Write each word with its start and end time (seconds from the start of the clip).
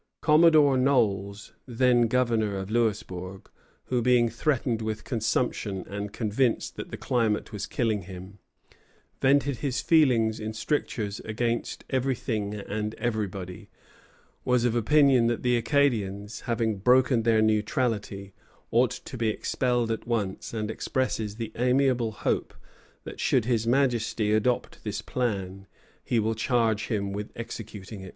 _]Commodore 0.21 0.77
Knowles, 0.79 1.53
then 1.67 2.07
governor 2.07 2.57
of 2.57 2.71
Louisbourg, 2.71 3.47
who, 3.83 4.01
being 4.01 4.29
threatened 4.29 4.81
with 4.81 5.03
consumption 5.03 5.85
and 5.87 6.11
convinced 6.11 6.75
that 6.75 6.89
the 6.89 6.97
climate 6.97 7.53
was 7.53 7.67
killing 7.67 8.01
him, 8.01 8.39
vented 9.21 9.57
his 9.57 9.79
feelings 9.79 10.39
in 10.39 10.53
strictures 10.53 11.19
against 11.19 11.83
everything 11.91 12.55
and 12.55 12.95
everybody, 12.95 13.69
was 14.43 14.65
of 14.65 14.73
opinion 14.75 15.27
that 15.27 15.43
the 15.43 15.55
Acadians, 15.55 16.41
having 16.49 16.77
broken 16.79 17.21
their 17.21 17.43
neutrality, 17.43 18.33
ought 18.71 18.89
to 19.05 19.17
be 19.17 19.29
expelled 19.29 19.91
at 19.91 20.07
once, 20.07 20.51
and 20.51 20.71
expresses 20.71 21.35
the 21.35 21.51
amiable 21.53 22.11
hope 22.11 22.55
that 23.03 23.19
should 23.19 23.45
his 23.45 23.67
Majesty 23.67 24.33
adopt 24.33 24.83
this 24.83 25.03
plan, 25.03 25.67
he 26.03 26.17
will 26.19 26.33
charge 26.33 26.87
him 26.87 27.13
with 27.13 27.31
executing 27.35 28.01
it. 28.01 28.09